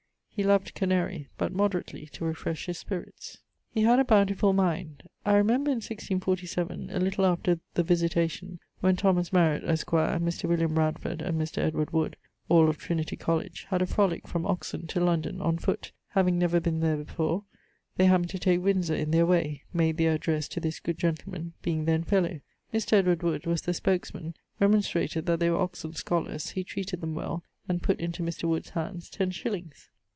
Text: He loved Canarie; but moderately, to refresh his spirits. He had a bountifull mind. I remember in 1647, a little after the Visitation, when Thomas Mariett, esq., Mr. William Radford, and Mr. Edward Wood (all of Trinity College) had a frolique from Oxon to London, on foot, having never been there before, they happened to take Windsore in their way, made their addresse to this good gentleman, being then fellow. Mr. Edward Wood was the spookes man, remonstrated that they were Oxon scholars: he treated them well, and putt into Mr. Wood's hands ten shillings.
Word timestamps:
He 0.33 0.47
loved 0.47 0.73
Canarie; 0.73 1.27
but 1.37 1.53
moderately, 1.53 2.07
to 2.13 2.25
refresh 2.25 2.65
his 2.65 2.79
spirits. 2.79 3.37
He 3.69 3.83
had 3.83 3.99
a 3.99 4.03
bountifull 4.05 4.53
mind. 4.55 5.03
I 5.23 5.35
remember 5.35 5.69
in 5.69 5.75
1647, 5.75 6.89
a 6.91 6.99
little 6.99 7.27
after 7.27 7.59
the 7.75 7.83
Visitation, 7.83 8.59
when 8.79 8.95
Thomas 8.95 9.31
Mariett, 9.31 9.63
esq., 9.65 9.89
Mr. 9.89 10.45
William 10.49 10.79
Radford, 10.79 11.21
and 11.21 11.39
Mr. 11.39 11.59
Edward 11.59 11.93
Wood 11.93 12.15
(all 12.49 12.69
of 12.69 12.79
Trinity 12.79 13.15
College) 13.15 13.67
had 13.69 13.83
a 13.83 13.85
frolique 13.85 14.25
from 14.25 14.47
Oxon 14.47 14.87
to 14.87 14.99
London, 15.03 15.41
on 15.41 15.59
foot, 15.59 15.91
having 16.07 16.39
never 16.39 16.59
been 16.59 16.79
there 16.79 16.97
before, 16.97 17.43
they 17.97 18.05
happened 18.05 18.31
to 18.31 18.39
take 18.39 18.63
Windsore 18.63 18.95
in 18.97 19.11
their 19.11 19.27
way, 19.27 19.61
made 19.73 19.97
their 19.97 20.15
addresse 20.15 20.47
to 20.53 20.59
this 20.59 20.79
good 20.79 20.97
gentleman, 20.97 21.53
being 21.61 21.85
then 21.85 22.01
fellow. 22.03 22.39
Mr. 22.73 22.93
Edward 22.93 23.21
Wood 23.21 23.45
was 23.45 23.61
the 23.63 23.73
spookes 23.73 24.11
man, 24.11 24.33
remonstrated 24.59 25.27
that 25.27 25.39
they 25.39 25.51
were 25.51 25.57
Oxon 25.61 25.93
scholars: 25.93 26.51
he 26.51 26.63
treated 26.63 26.99
them 26.99 27.13
well, 27.13 27.43
and 27.67 27.83
putt 27.83 27.99
into 27.99 28.23
Mr. 28.23 28.45
Wood's 28.47 28.71
hands 28.71 29.07
ten 29.07 29.29
shillings. 29.29 29.87